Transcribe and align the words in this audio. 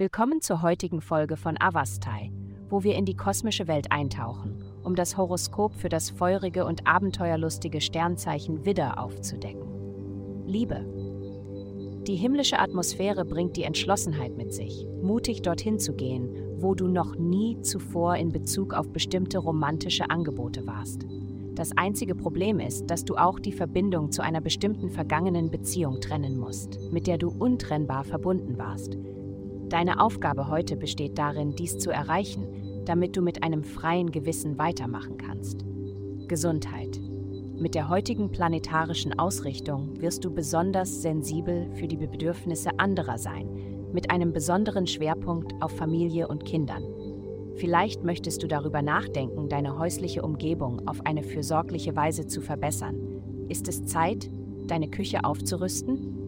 Willkommen 0.00 0.40
zur 0.40 0.62
heutigen 0.62 1.02
Folge 1.02 1.36
von 1.36 1.60
Avastai, 1.60 2.32
wo 2.70 2.82
wir 2.82 2.94
in 2.94 3.04
die 3.04 3.18
kosmische 3.18 3.68
Welt 3.68 3.92
eintauchen, 3.92 4.64
um 4.82 4.94
das 4.94 5.18
Horoskop 5.18 5.74
für 5.74 5.90
das 5.90 6.08
feurige 6.08 6.64
und 6.64 6.86
abenteuerlustige 6.86 7.82
Sternzeichen 7.82 8.64
Widder 8.64 8.98
aufzudecken. 8.98 10.46
Liebe. 10.46 10.86
Die 12.06 12.16
himmlische 12.16 12.58
Atmosphäre 12.58 13.26
bringt 13.26 13.58
die 13.58 13.64
Entschlossenheit 13.64 14.38
mit 14.38 14.54
sich, 14.54 14.86
mutig 15.02 15.42
dorthin 15.42 15.78
zu 15.78 15.92
gehen, 15.92 16.30
wo 16.56 16.74
du 16.74 16.88
noch 16.88 17.16
nie 17.16 17.60
zuvor 17.60 18.16
in 18.16 18.32
Bezug 18.32 18.72
auf 18.72 18.90
bestimmte 18.90 19.36
romantische 19.36 20.08
Angebote 20.08 20.66
warst. 20.66 21.04
Das 21.54 21.76
einzige 21.76 22.14
Problem 22.14 22.58
ist, 22.58 22.86
dass 22.86 23.04
du 23.04 23.16
auch 23.16 23.38
die 23.38 23.52
Verbindung 23.52 24.12
zu 24.12 24.22
einer 24.22 24.40
bestimmten 24.40 24.88
vergangenen 24.88 25.50
Beziehung 25.50 26.00
trennen 26.00 26.38
musst, 26.38 26.78
mit 26.90 27.06
der 27.06 27.18
du 27.18 27.28
untrennbar 27.28 28.04
verbunden 28.04 28.56
warst, 28.56 28.96
Deine 29.70 30.00
Aufgabe 30.00 30.48
heute 30.48 30.76
besteht 30.76 31.16
darin, 31.16 31.54
dies 31.54 31.78
zu 31.78 31.92
erreichen, 31.92 32.82
damit 32.86 33.16
du 33.16 33.22
mit 33.22 33.44
einem 33.44 33.62
freien 33.62 34.10
Gewissen 34.10 34.58
weitermachen 34.58 35.16
kannst. 35.16 35.64
Gesundheit. 36.26 37.00
Mit 37.56 37.76
der 37.76 37.88
heutigen 37.88 38.32
planetarischen 38.32 39.16
Ausrichtung 39.16 40.00
wirst 40.00 40.24
du 40.24 40.34
besonders 40.34 41.02
sensibel 41.02 41.70
für 41.76 41.86
die 41.86 41.96
Bedürfnisse 41.96 42.70
anderer 42.78 43.16
sein, 43.16 43.48
mit 43.92 44.10
einem 44.10 44.32
besonderen 44.32 44.88
Schwerpunkt 44.88 45.54
auf 45.62 45.70
Familie 45.76 46.26
und 46.26 46.44
Kindern. 46.44 46.82
Vielleicht 47.54 48.02
möchtest 48.02 48.42
du 48.42 48.48
darüber 48.48 48.82
nachdenken, 48.82 49.48
deine 49.48 49.78
häusliche 49.78 50.22
Umgebung 50.22 50.88
auf 50.88 51.06
eine 51.06 51.22
fürsorgliche 51.22 51.94
Weise 51.94 52.26
zu 52.26 52.40
verbessern. 52.40 52.96
Ist 53.48 53.68
es 53.68 53.84
Zeit, 53.84 54.28
deine 54.66 54.88
Küche 54.88 55.22
aufzurüsten? 55.22 56.19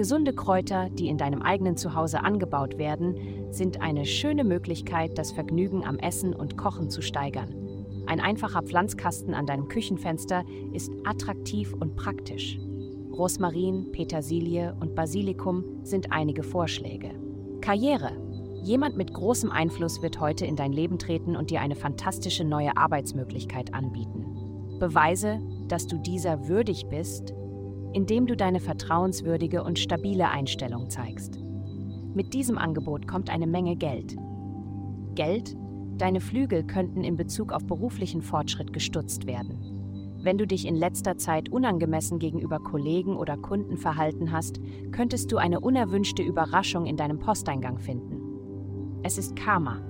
Gesunde 0.00 0.32
Kräuter, 0.32 0.88
die 0.88 1.08
in 1.08 1.18
deinem 1.18 1.42
eigenen 1.42 1.76
Zuhause 1.76 2.24
angebaut 2.24 2.78
werden, 2.78 3.16
sind 3.50 3.82
eine 3.82 4.06
schöne 4.06 4.44
Möglichkeit, 4.44 5.18
das 5.18 5.30
Vergnügen 5.30 5.84
am 5.84 5.98
Essen 5.98 6.32
und 6.32 6.56
Kochen 6.56 6.88
zu 6.88 7.02
steigern. 7.02 7.54
Ein 8.06 8.18
einfacher 8.18 8.62
Pflanzkasten 8.62 9.34
an 9.34 9.44
deinem 9.44 9.68
Küchenfenster 9.68 10.42
ist 10.72 10.90
attraktiv 11.04 11.74
und 11.74 11.96
praktisch. 11.96 12.58
Rosmarin, 13.12 13.92
Petersilie 13.92 14.74
und 14.80 14.94
Basilikum 14.94 15.64
sind 15.82 16.10
einige 16.12 16.44
Vorschläge. 16.44 17.10
Karriere. 17.60 18.12
Jemand 18.62 18.96
mit 18.96 19.12
großem 19.12 19.50
Einfluss 19.50 20.00
wird 20.00 20.18
heute 20.18 20.46
in 20.46 20.56
dein 20.56 20.72
Leben 20.72 20.98
treten 20.98 21.36
und 21.36 21.50
dir 21.50 21.60
eine 21.60 21.76
fantastische 21.76 22.44
neue 22.44 22.74
Arbeitsmöglichkeit 22.74 23.74
anbieten. 23.74 24.24
Beweise, 24.78 25.40
dass 25.68 25.86
du 25.86 25.98
dieser 25.98 26.48
würdig 26.48 26.86
bist 26.88 27.34
indem 27.92 28.26
du 28.26 28.36
deine 28.36 28.60
vertrauenswürdige 28.60 29.62
und 29.62 29.78
stabile 29.78 30.28
Einstellung 30.30 30.90
zeigst. 30.90 31.40
Mit 32.14 32.34
diesem 32.34 32.58
Angebot 32.58 33.06
kommt 33.06 33.30
eine 33.30 33.46
Menge 33.46 33.76
Geld. 33.76 34.16
Geld? 35.14 35.56
Deine 35.96 36.20
Flügel 36.20 36.64
könnten 36.64 37.04
in 37.04 37.16
Bezug 37.16 37.52
auf 37.52 37.66
beruflichen 37.66 38.22
Fortschritt 38.22 38.72
gestutzt 38.72 39.26
werden. 39.26 40.18
Wenn 40.22 40.38
du 40.38 40.46
dich 40.46 40.66
in 40.66 40.74
letzter 40.74 41.16
Zeit 41.16 41.50
unangemessen 41.50 42.18
gegenüber 42.18 42.58
Kollegen 42.58 43.16
oder 43.16 43.36
Kunden 43.36 43.76
verhalten 43.76 44.32
hast, 44.32 44.60
könntest 44.92 45.32
du 45.32 45.38
eine 45.38 45.60
unerwünschte 45.60 46.22
Überraschung 46.22 46.86
in 46.86 46.96
deinem 46.96 47.18
Posteingang 47.18 47.78
finden. 47.78 48.20
Es 49.02 49.16
ist 49.16 49.34
Karma. 49.36 49.80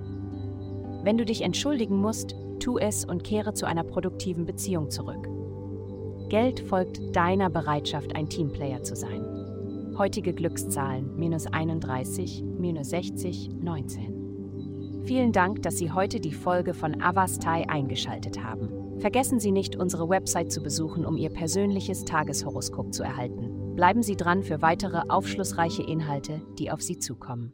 Wenn 1.03 1.17
du 1.17 1.25
dich 1.25 1.41
entschuldigen 1.41 1.97
musst, 1.97 2.35
tu 2.59 2.77
es 2.77 3.03
und 3.03 3.23
kehre 3.23 3.53
zu 3.53 3.65
einer 3.65 3.83
produktiven 3.83 4.45
Beziehung 4.45 4.89
zurück. 4.89 5.27
Geld 6.31 6.61
folgt 6.61 7.13
deiner 7.13 7.49
Bereitschaft, 7.49 8.15
ein 8.15 8.29
Teamplayer 8.29 8.81
zu 8.83 8.95
sein. 8.95 9.93
Heutige 9.97 10.31
Glückszahlen 10.31 11.17
minus 11.17 11.45
31, 11.45 12.41
minus 12.57 12.91
60, 12.91 13.49
19. 13.61 15.01
Vielen 15.03 15.33
Dank, 15.33 15.61
dass 15.61 15.77
Sie 15.77 15.91
heute 15.91 16.21
die 16.21 16.31
Folge 16.31 16.73
von 16.73 17.01
Avastai 17.01 17.67
eingeschaltet 17.67 18.41
haben. 18.41 18.69
Vergessen 18.99 19.41
Sie 19.41 19.51
nicht, 19.51 19.75
unsere 19.75 20.07
Website 20.07 20.53
zu 20.53 20.63
besuchen, 20.63 21.05
um 21.05 21.17
Ihr 21.17 21.31
persönliches 21.31 22.05
Tageshoroskop 22.05 22.93
zu 22.93 23.03
erhalten. 23.03 23.75
Bleiben 23.75 24.01
Sie 24.01 24.15
dran 24.15 24.41
für 24.41 24.61
weitere 24.61 25.01
aufschlussreiche 25.09 25.83
Inhalte, 25.83 26.39
die 26.57 26.71
auf 26.71 26.81
Sie 26.81 26.97
zukommen. 26.97 27.51